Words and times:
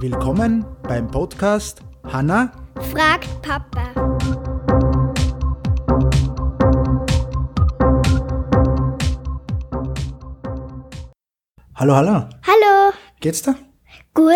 Willkommen 0.00 0.66
beim 0.82 1.10
Podcast 1.10 1.80
Hanna 2.04 2.52
fragt 2.90 3.28
Papa. 3.40 3.92
Hallo, 11.74 11.96
hallo. 11.96 12.28
Hallo. 12.46 12.92
Geht's 13.20 13.42
dir? 13.42 13.56
Gut. 14.14 14.28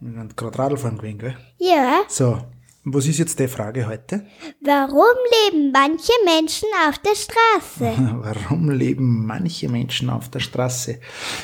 Wir 0.00 0.18
haben 0.18 0.34
gerade 0.34 0.58
Radlfahren 0.58 0.98
gewesen, 0.98 1.18
gell? 1.18 1.36
Ja. 1.58 2.02
So, 2.08 2.38
was 2.84 3.06
ist 3.06 3.18
jetzt 3.18 3.38
die 3.38 3.48
Frage 3.48 3.86
heute? 3.86 4.24
Warum 4.60 5.16
leben 5.50 5.70
manche 5.70 6.12
Menschen 6.24 6.68
auf 6.88 6.98
der 6.98 7.14
Straße? 7.14 7.92
Warum 8.22 8.70
leben 8.70 9.26
manche 9.26 9.68
Menschen 9.68 10.08
auf 10.08 10.30
der 10.30 10.40
Straße? 10.40 10.98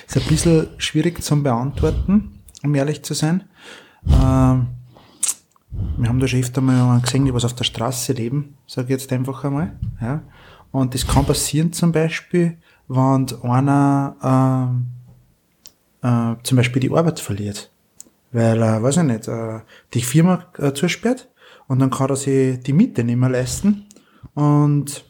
Ist 0.06 0.16
ein 0.16 0.22
bisschen 0.28 0.68
schwierig 0.78 1.22
zu 1.22 1.42
beantworten, 1.42 2.42
um 2.62 2.74
ehrlich 2.74 3.02
zu 3.02 3.12
sein. 3.12 3.44
Ähm, 4.06 4.68
wir 5.98 6.08
haben 6.08 6.20
da 6.20 6.26
schon 6.26 6.40
öfter 6.40 6.60
mal 6.60 7.00
gesehen, 7.00 7.26
die 7.26 7.34
was 7.34 7.44
auf 7.44 7.54
der 7.54 7.64
Straße 7.64 8.14
leben, 8.14 8.56
sage 8.66 8.86
ich 8.86 8.90
jetzt 8.92 9.12
einfach 9.12 9.44
einmal. 9.44 9.78
Ja. 10.00 10.22
Und 10.72 10.94
das 10.94 11.06
kann 11.06 11.26
passieren 11.26 11.72
zum 11.72 11.92
Beispiel, 11.92 12.56
wenn 12.88 13.26
einer 13.42 14.80
äh, 16.02 16.06
äh, 16.06 16.36
zum 16.42 16.56
Beispiel 16.56 16.80
die 16.80 16.90
Arbeit 16.90 17.20
verliert. 17.20 17.70
Weil, 18.32 18.62
äh, 18.62 18.82
weiß 18.82 18.98
ich 18.98 19.02
nicht, 19.04 19.28
äh, 19.28 19.60
die 19.94 20.02
Firma 20.02 20.46
äh, 20.58 20.72
zusperrt 20.72 21.28
und 21.68 21.78
dann 21.78 21.90
kann 21.90 22.10
er 22.10 22.16
sich 22.16 22.60
die 22.60 22.72
Miete 22.72 23.04
nicht 23.04 23.16
mehr 23.16 23.30
leisten. 23.30 23.86
Und 24.34 25.04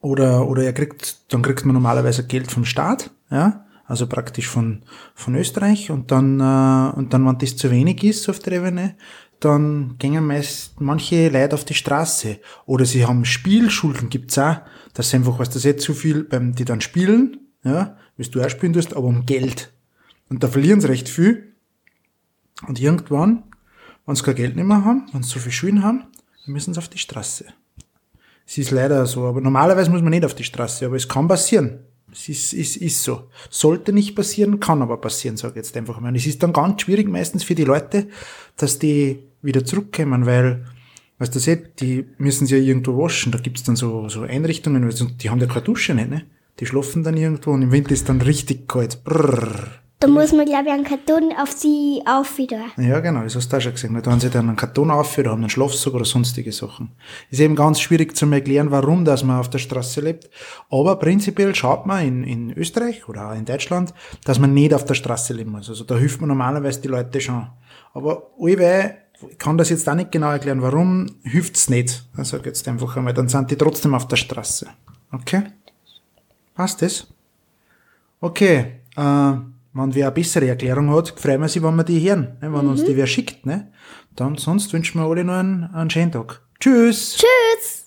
oder, 0.00 0.48
oder 0.48 0.62
er 0.62 0.72
kriegt, 0.72 1.32
dann 1.32 1.42
kriegt 1.42 1.64
man 1.64 1.74
normalerweise 1.74 2.26
Geld 2.26 2.50
vom 2.50 2.64
Staat, 2.64 3.10
ja, 3.30 3.66
also 3.84 4.06
praktisch 4.06 4.46
von, 4.46 4.82
von 5.14 5.34
Österreich 5.34 5.90
und 5.90 6.10
dann, 6.10 6.40
äh, 6.40 6.96
und 6.96 7.12
dann, 7.12 7.26
wenn 7.26 7.38
das 7.38 7.56
zu 7.56 7.70
wenig 7.70 8.04
ist 8.04 8.28
auf 8.28 8.38
der 8.38 8.54
Ebene, 8.54 8.96
dann 9.40 9.96
gehen 9.98 10.26
meist 10.26 10.80
manche 10.80 11.28
Leute 11.28 11.54
auf 11.54 11.64
die 11.64 11.74
Straße. 11.74 12.38
Oder 12.66 12.84
sie 12.84 13.06
haben 13.06 13.24
Spielschulden, 13.24 14.10
gibt's 14.10 14.38
auch, 14.38 14.56
dass 14.94 15.10
sie 15.10 15.16
einfach, 15.16 15.38
was 15.38 15.50
das 15.50 15.64
jetzt 15.64 15.84
zu 15.84 15.94
viel 15.94 16.24
beim, 16.24 16.54
die 16.54 16.64
dann 16.64 16.80
spielen, 16.80 17.38
ja, 17.64 17.96
wie 18.16 18.28
du 18.28 18.42
auch 18.42 18.50
spielen 18.50 18.72
tust, 18.72 18.94
aber 18.96 19.06
um 19.06 19.26
Geld. 19.26 19.72
Und 20.28 20.42
da 20.42 20.48
verlieren 20.48 20.80
sie 20.80 20.88
recht 20.88 21.08
viel. 21.08 21.47
Und 22.66 22.80
irgendwann, 22.80 23.44
wenn 24.06 24.16
sie 24.16 24.22
kein 24.22 24.34
Geld 24.34 24.56
nicht 24.56 24.64
mehr 24.64 24.84
haben, 24.84 25.08
wenn 25.12 25.22
sie 25.22 25.30
so 25.30 25.38
viel 25.38 25.52
Schulden 25.52 25.82
haben, 25.82 26.04
dann 26.44 26.52
müssen 26.52 26.74
sie 26.74 26.78
auf 26.78 26.88
die 26.88 26.98
Straße. 26.98 27.44
Es 28.46 28.58
ist 28.58 28.70
leider 28.70 29.04
so, 29.06 29.26
aber 29.26 29.40
normalerweise 29.40 29.90
muss 29.90 30.00
man 30.00 30.10
nicht 30.10 30.24
auf 30.24 30.34
die 30.34 30.44
Straße, 30.44 30.86
aber 30.86 30.96
es 30.96 31.06
kann 31.06 31.28
passieren. 31.28 31.80
Es 32.10 32.28
ist, 32.28 32.54
ist, 32.54 32.76
ist 32.76 33.02
so. 33.02 33.28
Sollte 33.50 33.92
nicht 33.92 34.16
passieren, 34.16 34.60
kann 34.60 34.80
aber 34.80 34.96
passieren, 34.98 35.36
sage 35.36 35.52
ich 35.60 35.66
jetzt 35.66 35.76
einfach 35.76 36.00
mal. 36.00 36.08
Und 36.08 36.14
es 36.14 36.26
ist 36.26 36.42
dann 36.42 36.54
ganz 36.54 36.80
schwierig 36.80 37.08
meistens 37.08 37.44
für 37.44 37.54
die 37.54 37.64
Leute, 37.64 38.08
dass 38.56 38.78
die 38.78 39.18
wieder 39.42 39.64
zurückkommen, 39.64 40.24
weil, 40.24 40.64
weißt 41.18 41.34
du, 41.34 41.38
seht, 41.38 41.80
die 41.80 42.06
müssen 42.16 42.46
sie 42.46 42.56
ja 42.56 42.62
irgendwo 42.62 42.96
waschen. 42.96 43.32
Da 43.32 43.38
gibt's 43.38 43.64
dann 43.64 43.76
so, 43.76 44.08
so 44.08 44.22
Einrichtungen, 44.22 44.88
die 45.18 45.28
haben 45.28 45.40
ja 45.40 45.46
keine 45.46 45.62
Dusche 45.62 45.94
nicht, 45.94 46.08
ne? 46.08 46.24
Die 46.58 46.66
schlafen 46.66 47.04
dann 47.04 47.16
irgendwo 47.16 47.52
und 47.52 47.62
im 47.62 47.70
Winter 47.70 47.92
ist 47.92 48.08
dann 48.08 48.20
richtig 48.20 48.66
kalt. 48.66 49.04
Brrr. 49.04 49.68
Da 50.00 50.06
muss 50.06 50.32
man, 50.32 50.46
glaube 50.46 50.66
ich, 50.66 50.72
einen 50.72 50.84
Karton 50.84 51.32
auf 51.36 51.50
sie 51.50 52.02
auf 52.06 52.38
wieder. 52.38 52.66
Ja, 52.76 53.00
genau, 53.00 53.24
das 53.24 53.34
hast 53.34 53.52
du 53.52 53.56
auch 53.56 53.60
schon 53.60 53.72
gesehen. 53.72 54.00
Da 54.00 54.12
haben 54.12 54.20
sie 54.20 54.30
dann 54.30 54.46
einen 54.46 54.56
Karton 54.56 54.92
auf 54.92 55.18
oder 55.18 55.32
haben 55.32 55.40
einen 55.40 55.50
Schlafsack 55.50 55.92
oder 55.92 56.04
sonstige 56.04 56.52
Sachen. 56.52 56.92
Ist 57.30 57.40
eben 57.40 57.56
ganz 57.56 57.80
schwierig 57.80 58.16
zu 58.16 58.30
erklären, 58.30 58.70
warum 58.70 59.04
dass 59.04 59.24
man 59.24 59.40
auf 59.40 59.50
der 59.50 59.58
Straße 59.58 60.00
lebt. 60.00 60.30
Aber 60.70 60.96
prinzipiell 60.96 61.52
schaut 61.52 61.84
man 61.86 62.06
in, 62.06 62.22
in 62.22 62.52
Österreich 62.52 63.08
oder 63.08 63.28
auch 63.28 63.34
in 63.34 63.44
Deutschland, 63.44 63.92
dass 64.24 64.38
man 64.38 64.54
nicht 64.54 64.72
auf 64.72 64.84
der 64.84 64.94
Straße 64.94 65.34
leben 65.34 65.50
muss. 65.50 65.68
Also 65.68 65.82
da 65.82 65.96
hilft 65.96 66.20
man 66.20 66.28
normalerweise 66.28 66.80
die 66.80 66.88
Leute 66.88 67.20
schon. 67.20 67.48
Aber 67.92 68.30
allweil, 68.40 68.98
ich 69.28 69.38
kann 69.38 69.58
das 69.58 69.70
jetzt 69.70 69.88
auch 69.88 69.94
nicht 69.94 70.12
genau 70.12 70.30
erklären, 70.30 70.62
warum 70.62 71.06
hilft's 71.24 71.68
nicht. 71.68 72.04
Ich 72.16 72.28
sag 72.28 72.46
jetzt 72.46 72.68
einfach 72.68 72.96
einmal, 72.96 73.14
dann 73.14 73.28
sind 73.28 73.50
die 73.50 73.56
trotzdem 73.56 73.94
auf 73.94 74.06
der 74.06 74.14
Straße. 74.16 74.68
Okay? 75.10 75.42
Passt 76.54 76.82
das? 76.82 77.08
Okay, 78.20 78.74
äh, 78.96 79.32
wenn 79.78 79.94
wer 79.94 80.06
eine 80.06 80.14
bessere 80.14 80.48
Erklärung 80.48 80.90
hat, 80.90 81.14
freuen 81.16 81.40
wir 81.40 81.48
sich, 81.48 81.62
wenn 81.62 81.76
wir 81.76 81.84
die 81.84 82.00
hören, 82.00 82.36
ne? 82.40 82.52
wenn 82.52 82.66
uns 82.66 82.84
die 82.84 82.96
wer 82.96 83.06
schickt. 83.06 83.46
Ne? 83.46 83.70
Dann 84.16 84.36
sonst 84.36 84.72
wünschen 84.72 85.00
wir 85.00 85.06
alle 85.06 85.24
noch 85.24 85.34
einen, 85.34 85.64
einen 85.72 85.90
schönen 85.90 86.12
Tag. 86.12 86.42
Tschüss! 86.60 87.16
Tschüss. 87.16 87.86